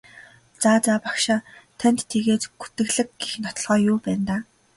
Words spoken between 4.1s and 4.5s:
даа?